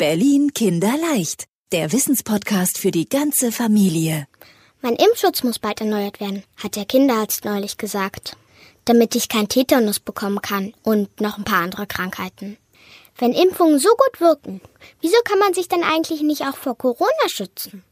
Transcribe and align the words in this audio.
Berlin 0.00 0.54
Kinderleicht. 0.54 1.44
Der 1.72 1.92
Wissenspodcast 1.92 2.78
für 2.78 2.90
die 2.90 3.06
ganze 3.06 3.52
Familie. 3.52 4.26
Mein 4.80 4.96
Impfschutz 4.96 5.42
muss 5.42 5.58
bald 5.58 5.82
erneuert 5.82 6.20
werden, 6.20 6.42
hat 6.56 6.76
der 6.76 6.86
Kinderarzt 6.86 7.44
neulich 7.44 7.76
gesagt. 7.76 8.34
Damit 8.86 9.14
ich 9.14 9.28
kein 9.28 9.48
Tetanus 9.48 10.00
bekommen 10.00 10.40
kann 10.40 10.72
und 10.82 11.20
noch 11.20 11.36
ein 11.36 11.44
paar 11.44 11.60
andere 11.60 11.86
Krankheiten. 11.86 12.56
Wenn 13.18 13.34
Impfungen 13.34 13.78
so 13.78 13.90
gut 13.90 14.22
wirken, 14.22 14.62
wieso 15.02 15.18
kann 15.22 15.38
man 15.38 15.52
sich 15.52 15.68
dann 15.68 15.82
eigentlich 15.82 16.22
nicht 16.22 16.46
auch 16.46 16.56
vor 16.56 16.78
Corona 16.78 17.28
schützen? 17.28 17.84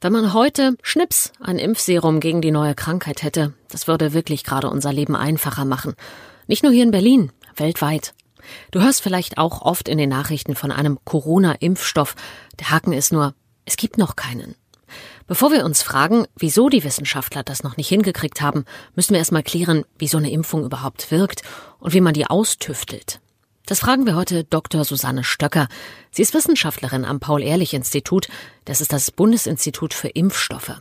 Wenn 0.00 0.12
man 0.12 0.34
heute 0.34 0.76
Schnips 0.84 1.32
ein 1.40 1.58
Impfserum 1.58 2.20
gegen 2.20 2.40
die 2.40 2.52
neue 2.52 2.76
Krankheit 2.76 3.24
hätte, 3.24 3.52
das 3.68 3.88
würde 3.88 4.12
wirklich 4.12 4.44
gerade 4.44 4.70
unser 4.70 4.92
Leben 4.92 5.16
einfacher 5.16 5.64
machen. 5.64 5.96
Nicht 6.46 6.62
nur 6.62 6.70
hier 6.70 6.84
in 6.84 6.92
Berlin, 6.92 7.32
weltweit. 7.56 8.14
Du 8.70 8.80
hörst 8.80 9.02
vielleicht 9.02 9.38
auch 9.38 9.62
oft 9.62 9.88
in 9.88 9.98
den 9.98 10.08
Nachrichten 10.08 10.54
von 10.54 10.70
einem 10.70 10.98
Corona-Impfstoff. 11.04 12.14
Der 12.58 12.70
Haken 12.70 12.92
ist 12.92 13.12
nur, 13.12 13.34
es 13.64 13.76
gibt 13.76 13.98
noch 13.98 14.16
keinen. 14.16 14.54
Bevor 15.26 15.52
wir 15.52 15.64
uns 15.64 15.82
fragen, 15.82 16.26
wieso 16.36 16.68
die 16.68 16.84
Wissenschaftler 16.84 17.42
das 17.42 17.62
noch 17.62 17.76
nicht 17.76 17.88
hingekriegt 17.88 18.40
haben, 18.40 18.64
müssen 18.94 19.12
wir 19.12 19.18
erstmal 19.18 19.42
klären, 19.42 19.84
wie 19.98 20.08
so 20.08 20.18
eine 20.18 20.30
Impfung 20.30 20.64
überhaupt 20.64 21.10
wirkt 21.10 21.42
und 21.78 21.94
wie 21.94 22.00
man 22.00 22.14
die 22.14 22.26
austüftelt. 22.26 23.20
Das 23.66 23.78
fragen 23.78 24.06
wir 24.06 24.16
heute 24.16 24.44
Dr. 24.44 24.84
Susanne 24.84 25.24
Stöcker. 25.24 25.68
Sie 26.10 26.22
ist 26.22 26.34
Wissenschaftlerin 26.34 27.04
am 27.04 27.20
Paul-Ehrlich-Institut. 27.20 28.28
Das 28.64 28.80
ist 28.80 28.92
das 28.92 29.10
Bundesinstitut 29.10 29.94
für 29.94 30.08
Impfstoffe. 30.08 30.80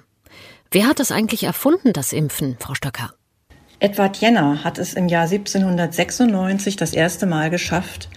Wer 0.72 0.88
hat 0.88 1.00
das 1.00 1.12
eigentlich 1.12 1.44
erfunden, 1.44 1.94
das 1.94 2.12
Impfen, 2.12 2.58
Frau 2.60 2.74
Stöcker? 2.74 3.14
Edward 3.82 4.18
Jenner 4.18 4.64
hat 4.64 4.78
es 4.78 4.94
im 4.94 5.08
Jahr 5.08 5.24
1796 5.24 6.76
das 6.76 6.94
erste 6.94 7.26
Mal 7.26 7.50
geschafft, 7.50 8.10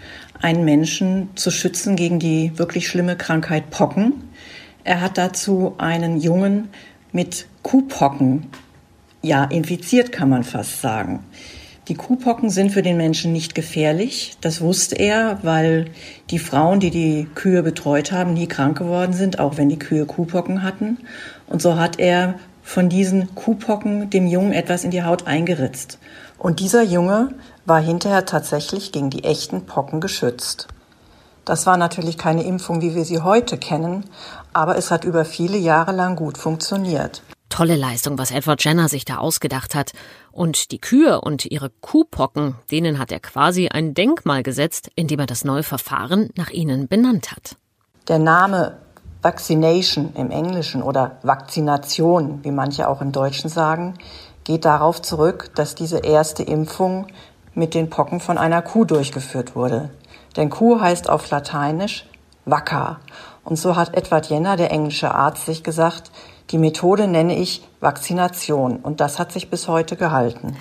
einen 0.42 0.62
Menschen 0.66 1.30
zu 1.36 1.50
schützen 1.50 1.96
gegen 1.96 2.18
die 2.18 2.52
wirklich 2.59 2.86
schlimme 2.86 3.16
Krankheit 3.16 3.70
Pocken. 3.70 4.12
Er 4.84 5.00
hat 5.00 5.16
dazu 5.16 5.74
einen 5.78 6.20
Jungen 6.20 6.69
mit 7.12 7.47
Kuhpocken, 7.62 8.48
ja, 9.22 9.44
infiziert 9.44 10.12
kann 10.12 10.28
man 10.28 10.44
fast 10.44 10.83
sagen. 10.83 11.20
Die 11.89 11.94
Kuhpocken 11.94 12.50
sind 12.50 12.70
für 12.70 12.83
den 12.83 12.98
Menschen 12.98 13.33
nicht 13.33 13.55
gefährlich. 13.55 14.36
Das 14.42 14.61
wusste 14.61 14.96
er, 14.96 15.39
weil 15.41 15.86
die 16.28 16.39
Frauen, 16.39 16.78
die 16.78 16.91
die 16.91 17.27
Kühe 17.34 17.62
betreut 17.62 18.12
haben, 18.12 18.34
nie 18.34 18.48
krank 18.48 18.77
geworden 18.77 19.14
sind, 19.14 19.39
auch 19.39 19.56
wenn 19.56 19.70
die 19.70 19.78
Kühe 19.78 20.05
Kuhpocken 20.05 20.62
hatten. 20.62 20.98
Und 21.46 21.62
so 21.62 21.78
hat 21.78 21.98
er 21.98 22.34
von 22.65 22.89
diesen 22.89 23.34
Kuhpocken 23.34 24.11
dem 24.11 24.27
Jungen 24.27 24.53
etwas 24.53 24.83
in 24.83 24.91
die 24.91 25.05
Haut 25.05 25.29
eingeritzt. 25.29 25.98
Und 26.39 26.59
dieser 26.59 26.83
Junge 26.83 27.34
war 27.67 27.81
hinterher 27.81 28.25
tatsächlich 28.25 28.91
gegen 28.91 29.11
die 29.11 29.23
echten 29.23 29.67
Pocken 29.67 30.01
geschützt. 30.01 30.67
Das 31.45 31.67
war 31.67 31.77
natürlich 31.77 32.17
keine 32.17 32.42
Impfung, 32.42 32.81
wie 32.81 32.95
wir 32.95 33.05
sie 33.05 33.20
heute 33.20 33.59
kennen, 33.59 34.05
aber 34.55 34.77
es 34.77 34.91
hat 34.91 35.05
über 35.05 35.27
viele 35.27 35.59
Jahre 35.59 35.92
lang 35.92 36.17
gut 36.17 36.39
funktioniert. 36.39 37.23
Tolle 37.51 37.77
Leistung, 37.77 38.19
was 38.19 38.31
Edward 38.33 38.65
Jenner 38.65 38.89
sich 38.89 39.05
da 39.05 39.19
ausgedacht 39.19 39.75
hat. 39.75 39.92
Und 40.33 40.73
die 40.73 40.81
Kühe 40.81 41.20
und 41.20 41.45
ihre 41.45 41.70
Kuhpocken, 41.70 42.57
denen 42.70 42.98
hat 42.98 43.12
er 43.12 43.20
quasi 43.20 43.69
ein 43.69 43.95
Denkmal 43.95 44.42
gesetzt, 44.42 44.91
indem 44.97 45.20
er 45.20 45.27
das 45.27 45.45
neue 45.45 45.62
Verfahren 45.62 46.31
nach 46.35 46.51
ihnen 46.51 46.89
benannt 46.89 47.31
hat. 47.31 47.57
Der 48.09 48.19
Name 48.19 48.79
Vaccination 49.25 50.12
im 50.17 50.30
Englischen 50.30 50.83
oder 50.83 51.12
Vakzination, 51.22 52.41
wie 52.42 52.50
manche 52.50 52.86
auch 52.86 53.00
im 53.00 53.11
Deutschen 53.11 53.48
sagen, 53.48 53.94
geht 54.44 54.67
darauf 54.67 55.00
zurück, 55.00 55.50
dass 55.55 55.75
diese 55.75 56.00
erste 56.00 56.42
Impfung 56.42 57.06
mit 57.55 57.72
den 57.72 57.89
Pocken 57.89 58.20
von 58.20 58.36
einer 58.36 58.61
Kuh 58.61 58.84
durchgeführt 58.84 59.56
wurde. 59.56 59.89
Denn 60.36 60.50
Kuh 60.50 60.78
heißt 60.78 61.08
auf 61.08 61.30
Lateinisch 61.30 62.06
Wacker. 62.45 63.00
Und 63.45 63.56
so 63.56 63.77
hat 63.77 63.97
Edward 63.97 64.27
Jenner, 64.27 64.58
der 64.58 64.70
englische 64.70 65.14
Arzt, 65.14 65.47
sich 65.47 65.64
gesagt, 65.64 66.11
die 66.50 66.58
Methode 66.58 67.08
nenne 67.08 67.39
ich 67.39 67.67
Vakzination 67.80 68.77
und 68.77 69.00
das 69.00 69.19
hat 69.19 69.33
sich 69.33 69.48
bis 69.48 69.69
heute 69.69 69.97
gehalten. 69.97 70.55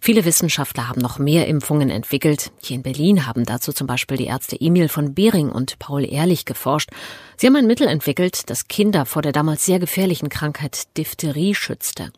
Viele 0.00 0.24
Wissenschaftler 0.24 0.88
haben 0.88 1.00
noch 1.00 1.18
mehr 1.18 1.46
Impfungen 1.48 1.90
entwickelt. 1.90 2.50
Hier 2.62 2.76
in 2.76 2.82
Berlin 2.82 3.26
haben 3.26 3.44
dazu 3.44 3.72
zum 3.72 3.86
Beispiel 3.86 4.16
die 4.16 4.26
Ärzte 4.26 4.56
Emil 4.60 4.88
von 4.88 5.14
Behring 5.14 5.50
und 5.50 5.78
Paul 5.78 6.04
Ehrlich 6.10 6.44
geforscht. 6.44 6.90
Sie 7.36 7.46
haben 7.46 7.56
ein 7.56 7.66
Mittel 7.66 7.88
entwickelt, 7.88 8.48
das 8.48 8.68
Kinder 8.68 9.06
vor 9.06 9.22
der 9.22 9.32
damals 9.32 9.66
sehr 9.66 9.78
gefährlichen 9.78 10.28
Krankheit 10.28 10.96
Diphtherie 10.96 11.54
schützte. 11.54 12.12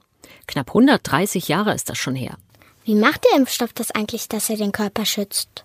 Knapp 0.46 0.68
130 0.68 1.48
Jahre 1.48 1.74
ist 1.74 1.88
das 1.88 1.98
schon 1.98 2.14
her. 2.14 2.36
Wie 2.84 2.94
macht 2.94 3.24
der 3.24 3.38
Impfstoff 3.38 3.72
das 3.72 3.90
eigentlich, 3.90 4.28
dass 4.28 4.50
er 4.50 4.56
den 4.56 4.72
Körper 4.72 5.04
schützt? 5.04 5.64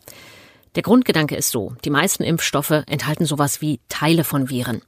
Der 0.76 0.84
Grundgedanke 0.84 1.36
ist 1.36 1.52
so, 1.52 1.74
die 1.86 1.90
meisten 1.90 2.24
Impfstoffe 2.24 2.84
enthalten 2.88 3.26
sowas 3.26 3.62
wie 3.62 3.80
Teile 3.88 4.24
von 4.24 4.50
Viren. 4.50 4.82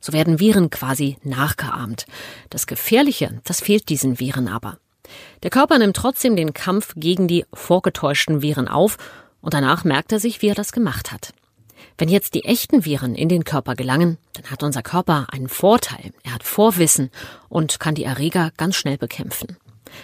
So 0.00 0.12
werden 0.12 0.40
Viren 0.40 0.70
quasi 0.70 1.16
nachgeahmt. 1.22 2.06
Das 2.50 2.66
Gefährliche, 2.66 3.40
das 3.44 3.60
fehlt 3.60 3.88
diesen 3.88 4.18
Viren 4.18 4.48
aber. 4.48 4.78
Der 5.42 5.50
Körper 5.50 5.78
nimmt 5.78 5.96
trotzdem 5.96 6.36
den 6.36 6.54
Kampf 6.54 6.94
gegen 6.96 7.28
die 7.28 7.44
vorgetäuschten 7.52 8.42
Viren 8.42 8.68
auf 8.68 8.96
und 9.40 9.54
danach 9.54 9.84
merkt 9.84 10.12
er 10.12 10.20
sich, 10.20 10.42
wie 10.42 10.48
er 10.48 10.54
das 10.54 10.72
gemacht 10.72 11.12
hat. 11.12 11.32
Wenn 11.98 12.08
jetzt 12.08 12.34
die 12.34 12.44
echten 12.44 12.84
Viren 12.84 13.14
in 13.14 13.28
den 13.28 13.44
Körper 13.44 13.74
gelangen, 13.74 14.18
dann 14.32 14.50
hat 14.50 14.62
unser 14.62 14.82
Körper 14.82 15.26
einen 15.30 15.48
Vorteil. 15.48 16.12
Er 16.22 16.34
hat 16.34 16.42
Vorwissen 16.42 17.10
und 17.48 17.78
kann 17.78 17.94
die 17.94 18.04
Erreger 18.04 18.50
ganz 18.56 18.76
schnell 18.76 18.98
bekämpfen. 18.98 19.56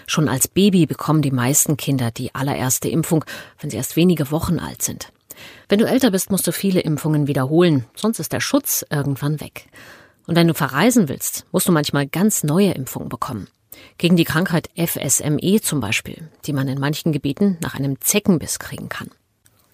Schon 0.06 0.28
als 0.28 0.46
Baby 0.46 0.86
bekommen 0.86 1.22
die 1.22 1.32
meisten 1.32 1.76
Kinder 1.76 2.10
die 2.10 2.34
allererste 2.34 2.88
Impfung, 2.88 3.24
wenn 3.58 3.70
sie 3.70 3.76
erst 3.76 3.96
wenige 3.96 4.30
Wochen 4.30 4.58
alt 4.58 4.82
sind. 4.82 5.12
Wenn 5.68 5.78
du 5.78 5.86
älter 5.86 6.10
bist, 6.10 6.30
musst 6.30 6.46
du 6.46 6.52
viele 6.52 6.80
Impfungen 6.80 7.26
wiederholen, 7.26 7.86
sonst 7.94 8.20
ist 8.20 8.32
der 8.32 8.40
Schutz 8.40 8.84
irgendwann 8.90 9.40
weg. 9.40 9.66
Und 10.26 10.36
wenn 10.36 10.48
du 10.48 10.54
verreisen 10.54 11.08
willst, 11.08 11.46
musst 11.50 11.66
du 11.66 11.72
manchmal 11.72 12.06
ganz 12.06 12.44
neue 12.44 12.72
Impfungen 12.72 13.08
bekommen. 13.08 13.48
Gegen 13.98 14.16
die 14.16 14.24
Krankheit 14.24 14.68
FSME 14.76 15.60
zum 15.60 15.80
Beispiel, 15.80 16.28
die 16.46 16.52
man 16.52 16.68
in 16.68 16.80
manchen 16.80 17.12
Gebieten 17.12 17.58
nach 17.60 17.74
einem 17.74 18.00
Zeckenbiss 18.00 18.58
kriegen 18.58 18.88
kann. 18.88 19.10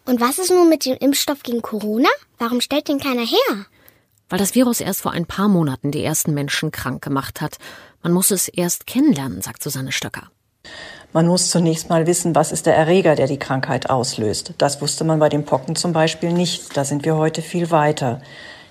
Und 0.04 0.20
was 0.20 0.38
ist 0.38 0.50
nun 0.50 0.68
mit 0.68 0.84
dem 0.84 0.96
Impfstoff 0.98 1.42
gegen 1.42 1.62
Corona? 1.62 2.08
Warum 2.38 2.60
stellt 2.60 2.88
den 2.88 3.00
keiner 3.00 3.26
her? 3.26 3.66
Weil 4.28 4.38
das 4.38 4.54
Virus 4.54 4.80
erst 4.80 5.02
vor 5.02 5.12
ein 5.12 5.26
paar 5.26 5.48
Monaten 5.48 5.90
die 5.90 6.04
ersten 6.04 6.34
Menschen 6.34 6.70
krank 6.72 7.02
gemacht 7.02 7.40
hat. 7.40 7.58
Man 8.02 8.12
muss 8.12 8.30
es 8.30 8.48
erst 8.48 8.86
kennenlernen, 8.86 9.42
sagt 9.42 9.62
Susanne 9.62 9.92
Stöcker. 9.92 10.30
Man 11.12 11.26
muss 11.26 11.50
zunächst 11.50 11.88
mal 11.88 12.06
wissen, 12.06 12.34
was 12.34 12.52
ist 12.52 12.66
der 12.66 12.76
Erreger, 12.76 13.14
der 13.14 13.26
die 13.26 13.38
Krankheit 13.38 13.88
auslöst. 13.88 14.54
Das 14.58 14.80
wusste 14.80 15.04
man 15.04 15.18
bei 15.18 15.28
den 15.28 15.44
Pocken 15.44 15.76
zum 15.76 15.92
Beispiel 15.92 16.32
nicht. 16.32 16.76
Da 16.76 16.84
sind 16.84 17.04
wir 17.04 17.16
heute 17.16 17.42
viel 17.42 17.70
weiter. 17.70 18.20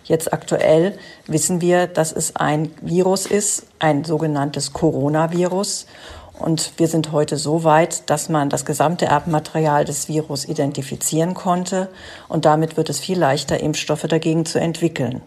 Jetzt 0.06 0.32
aktuell 0.34 0.98
wissen 1.28 1.62
wir, 1.62 1.88
dass 1.88 2.12
es 2.12 2.36
ein 2.36 2.72
Virus 2.82 3.26
ist, 3.26 3.66
ein 3.80 4.04
sogenanntes 4.04 4.72
Coronavirus. 4.72 5.88
Und 6.38 6.74
wir 6.78 6.88
sind 6.88 7.12
heute 7.12 7.38
so 7.38 7.64
weit, 7.64 8.10
dass 8.10 8.30
man 8.30 8.50
das 8.50 8.66
gesamte 8.66 9.06
Erbmaterial 9.06 9.84
des 9.84 10.08
Virus 10.08 10.46
identifizieren 10.46 11.34
konnte. 11.34 11.90
Und 12.28 12.46
damit 12.46 12.78
wird 12.78 12.90
es 12.90 13.00
viel 13.00 13.18
leichter, 13.18 13.60
Impfstoffe 13.60 14.04
dagegen 14.04 14.46
zu 14.46 14.60
entwickeln. 14.60 15.22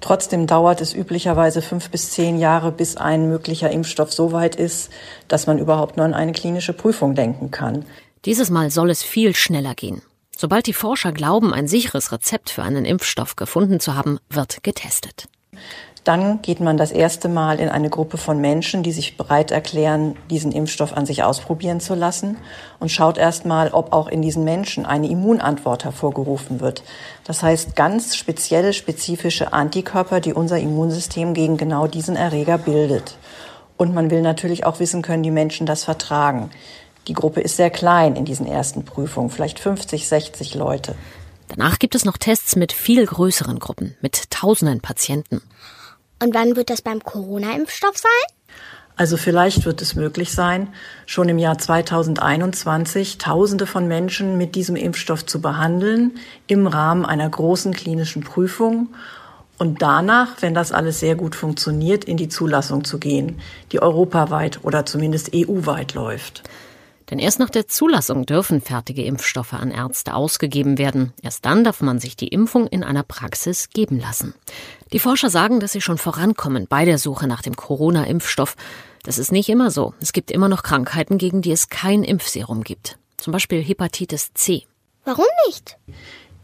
Trotzdem 0.00 0.46
dauert 0.46 0.80
es 0.80 0.94
üblicherweise 0.94 1.62
fünf 1.62 1.90
bis 1.90 2.10
zehn 2.10 2.38
Jahre, 2.38 2.72
bis 2.72 2.96
ein 2.96 3.28
möglicher 3.28 3.70
Impfstoff 3.70 4.12
so 4.12 4.32
weit 4.32 4.56
ist, 4.56 4.90
dass 5.28 5.46
man 5.46 5.58
überhaupt 5.58 5.96
nur 5.96 6.06
an 6.06 6.14
eine 6.14 6.32
klinische 6.32 6.72
Prüfung 6.72 7.14
denken 7.14 7.50
kann. 7.50 7.84
Dieses 8.24 8.50
Mal 8.50 8.70
soll 8.70 8.90
es 8.90 9.02
viel 9.02 9.34
schneller 9.34 9.74
gehen. 9.74 10.02
Sobald 10.36 10.66
die 10.66 10.72
Forscher 10.72 11.12
glauben, 11.12 11.52
ein 11.54 11.68
sicheres 11.68 12.12
Rezept 12.12 12.50
für 12.50 12.62
einen 12.62 12.84
Impfstoff 12.84 13.36
gefunden 13.36 13.80
zu 13.80 13.94
haben, 13.94 14.18
wird 14.28 14.62
getestet. 14.62 15.28
Dann 16.04 16.42
geht 16.42 16.58
man 16.58 16.76
das 16.76 16.90
erste 16.90 17.28
Mal 17.28 17.60
in 17.60 17.68
eine 17.68 17.88
Gruppe 17.88 18.16
von 18.16 18.40
Menschen, 18.40 18.82
die 18.82 18.90
sich 18.90 19.16
bereit 19.16 19.52
erklären, 19.52 20.16
diesen 20.30 20.50
Impfstoff 20.50 20.96
an 20.96 21.06
sich 21.06 21.22
ausprobieren 21.22 21.78
zu 21.78 21.94
lassen 21.94 22.38
und 22.80 22.90
schaut 22.90 23.18
erst 23.18 23.46
mal, 23.46 23.70
ob 23.70 23.92
auch 23.92 24.08
in 24.08 24.20
diesen 24.20 24.42
Menschen 24.42 24.84
eine 24.84 25.08
Immunantwort 25.08 25.84
hervorgerufen 25.84 26.60
wird. 26.60 26.82
Das 27.22 27.44
heißt 27.44 27.76
ganz 27.76 28.16
spezielle, 28.16 28.72
spezifische 28.72 29.52
Antikörper, 29.52 30.18
die 30.18 30.32
unser 30.32 30.58
Immunsystem 30.58 31.34
gegen 31.34 31.56
genau 31.56 31.86
diesen 31.86 32.16
Erreger 32.16 32.58
bildet. 32.58 33.16
Und 33.76 33.94
man 33.94 34.10
will 34.10 34.22
natürlich 34.22 34.66
auch 34.66 34.80
wissen, 34.80 35.02
können 35.02 35.22
die 35.22 35.30
Menschen 35.30 35.66
das 35.66 35.84
vertragen. 35.84 36.50
Die 37.08 37.14
Gruppe 37.14 37.40
ist 37.40 37.56
sehr 37.56 37.70
klein 37.70 38.16
in 38.16 38.24
diesen 38.24 38.46
ersten 38.46 38.84
Prüfungen, 38.84 39.30
vielleicht 39.30 39.58
50, 39.58 40.08
60 40.08 40.54
Leute. 40.54 40.94
Danach 41.48 41.78
gibt 41.78 41.94
es 41.94 42.04
noch 42.04 42.16
Tests 42.16 42.56
mit 42.56 42.72
viel 42.72 43.04
größeren 43.04 43.58
Gruppen, 43.58 43.96
mit 44.00 44.30
tausenden 44.30 44.80
Patienten. 44.80 45.42
Und 46.22 46.34
wann 46.34 46.56
wird 46.56 46.70
das 46.70 46.82
beim 46.82 47.02
Corona-Impfstoff 47.02 47.98
sein? 47.98 48.10
Also 48.96 49.16
vielleicht 49.16 49.64
wird 49.64 49.82
es 49.82 49.94
möglich 49.94 50.32
sein, 50.32 50.68
schon 51.06 51.28
im 51.28 51.38
Jahr 51.38 51.58
2021 51.58 53.18
Tausende 53.18 53.66
von 53.66 53.88
Menschen 53.88 54.36
mit 54.36 54.54
diesem 54.54 54.76
Impfstoff 54.76 55.26
zu 55.26 55.40
behandeln 55.40 56.12
im 56.46 56.66
Rahmen 56.66 57.06
einer 57.06 57.28
großen 57.28 57.72
klinischen 57.72 58.22
Prüfung 58.22 58.88
und 59.58 59.80
danach, 59.80 60.36
wenn 60.40 60.54
das 60.54 60.72
alles 60.72 61.00
sehr 61.00 61.14
gut 61.14 61.34
funktioniert, 61.34 62.04
in 62.04 62.16
die 62.16 62.28
Zulassung 62.28 62.84
zu 62.84 62.98
gehen, 62.98 63.40
die 63.72 63.80
europaweit 63.80 64.60
oder 64.62 64.84
zumindest 64.84 65.30
EU-weit 65.34 65.94
läuft. 65.94 66.42
Denn 67.10 67.18
erst 67.18 67.38
nach 67.38 67.50
der 67.50 67.68
Zulassung 67.68 68.26
dürfen 68.26 68.60
fertige 68.60 69.04
Impfstoffe 69.04 69.52
an 69.52 69.70
Ärzte 69.70 70.14
ausgegeben 70.14 70.78
werden. 70.78 71.12
Erst 71.22 71.44
dann 71.44 71.64
darf 71.64 71.80
man 71.80 71.98
sich 71.98 72.16
die 72.16 72.28
Impfung 72.28 72.66
in 72.66 72.84
einer 72.84 73.02
Praxis 73.02 73.68
geben 73.70 73.98
lassen. 74.00 74.34
Die 74.92 74.98
Forscher 74.98 75.30
sagen, 75.30 75.60
dass 75.60 75.72
sie 75.72 75.80
schon 75.80 75.98
vorankommen 75.98 76.66
bei 76.68 76.84
der 76.84 76.98
Suche 76.98 77.26
nach 77.26 77.42
dem 77.42 77.56
Corona-Impfstoff. 77.56 78.56
Das 79.02 79.18
ist 79.18 79.32
nicht 79.32 79.48
immer 79.48 79.70
so. 79.70 79.94
Es 80.00 80.12
gibt 80.12 80.30
immer 80.30 80.48
noch 80.48 80.62
Krankheiten, 80.62 81.18
gegen 81.18 81.42
die 81.42 81.52
es 81.52 81.68
kein 81.68 82.04
Impfserum 82.04 82.62
gibt. 82.62 82.98
Zum 83.16 83.32
Beispiel 83.32 83.62
Hepatitis 83.62 84.32
C. 84.34 84.66
Warum 85.04 85.26
nicht? 85.46 85.76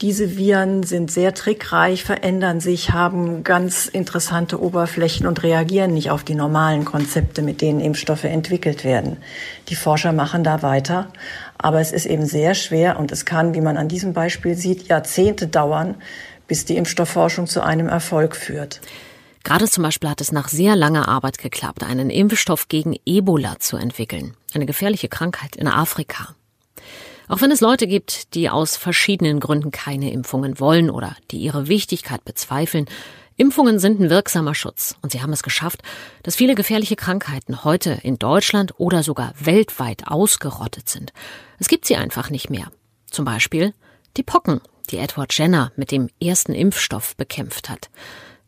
Diese 0.00 0.36
Viren 0.36 0.84
sind 0.84 1.10
sehr 1.10 1.34
trickreich, 1.34 2.04
verändern 2.04 2.60
sich, 2.60 2.92
haben 2.92 3.42
ganz 3.42 3.86
interessante 3.86 4.62
Oberflächen 4.62 5.26
und 5.26 5.42
reagieren 5.42 5.92
nicht 5.92 6.12
auf 6.12 6.22
die 6.22 6.36
normalen 6.36 6.84
Konzepte, 6.84 7.42
mit 7.42 7.60
denen 7.60 7.80
Impfstoffe 7.80 8.22
entwickelt 8.22 8.84
werden. 8.84 9.16
Die 9.68 9.74
Forscher 9.74 10.12
machen 10.12 10.44
da 10.44 10.62
weiter, 10.62 11.12
aber 11.58 11.80
es 11.80 11.90
ist 11.90 12.06
eben 12.06 12.26
sehr 12.26 12.54
schwer 12.54 13.00
und 13.00 13.10
es 13.10 13.24
kann, 13.24 13.54
wie 13.54 13.60
man 13.60 13.76
an 13.76 13.88
diesem 13.88 14.12
Beispiel 14.12 14.54
sieht, 14.54 14.86
Jahrzehnte 14.86 15.48
dauern, 15.48 15.96
bis 16.46 16.64
die 16.64 16.76
Impfstoffforschung 16.76 17.48
zu 17.48 17.60
einem 17.60 17.88
Erfolg 17.88 18.36
führt. 18.36 18.80
Gerade 19.42 19.68
zum 19.68 19.82
Beispiel 19.82 20.10
hat 20.10 20.20
es 20.20 20.30
nach 20.30 20.48
sehr 20.48 20.76
langer 20.76 21.08
Arbeit 21.08 21.38
geklappt, 21.38 21.82
einen 21.82 22.10
Impfstoff 22.10 22.68
gegen 22.68 22.94
Ebola 23.04 23.58
zu 23.58 23.76
entwickeln, 23.76 24.34
eine 24.54 24.66
gefährliche 24.66 25.08
Krankheit 25.08 25.56
in 25.56 25.66
Afrika. 25.66 26.36
Auch 27.28 27.42
wenn 27.42 27.50
es 27.50 27.60
Leute 27.60 27.86
gibt, 27.86 28.34
die 28.34 28.48
aus 28.48 28.76
verschiedenen 28.76 29.38
Gründen 29.38 29.70
keine 29.70 30.10
Impfungen 30.12 30.58
wollen 30.58 30.90
oder 30.90 31.14
die 31.30 31.38
ihre 31.38 31.68
Wichtigkeit 31.68 32.24
bezweifeln, 32.24 32.86
Impfungen 33.36 33.78
sind 33.78 34.00
ein 34.00 34.10
wirksamer 34.10 34.54
Schutz 34.54 34.96
und 35.02 35.12
sie 35.12 35.22
haben 35.22 35.32
es 35.32 35.44
geschafft, 35.44 35.82
dass 36.24 36.34
viele 36.34 36.56
gefährliche 36.56 36.96
Krankheiten 36.96 37.62
heute 37.62 37.98
in 38.02 38.18
Deutschland 38.18 38.74
oder 38.78 39.04
sogar 39.04 39.32
weltweit 39.38 40.08
ausgerottet 40.08 40.88
sind. 40.88 41.12
Es 41.60 41.68
gibt 41.68 41.84
sie 41.84 41.96
einfach 41.96 42.30
nicht 42.30 42.50
mehr. 42.50 42.72
Zum 43.10 43.24
Beispiel 43.24 43.74
die 44.16 44.24
Pocken, 44.24 44.60
die 44.90 44.98
Edward 44.98 45.32
Jenner 45.36 45.70
mit 45.76 45.92
dem 45.92 46.08
ersten 46.20 46.52
Impfstoff 46.52 47.14
bekämpft 47.14 47.68
hat. 47.68 47.90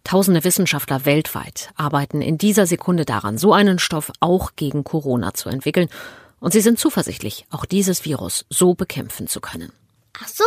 Tausende 0.02 0.42
Wissenschaftler 0.42 1.04
weltweit 1.04 1.70
arbeiten 1.76 2.22
in 2.22 2.38
dieser 2.38 2.66
Sekunde 2.66 3.04
daran, 3.04 3.38
so 3.38 3.52
einen 3.52 3.78
Stoff 3.78 4.10
auch 4.18 4.52
gegen 4.56 4.82
Corona 4.82 5.34
zu 5.34 5.50
entwickeln 5.50 5.88
und 6.40 6.52
sie 6.52 6.60
sind 6.60 6.78
zuversichtlich, 6.78 7.46
auch 7.50 7.64
dieses 7.64 8.04
Virus 8.04 8.44
so 8.50 8.74
bekämpfen 8.74 9.28
zu 9.28 9.40
können. 9.40 9.72
Ach 10.18 10.28
so. 10.28 10.44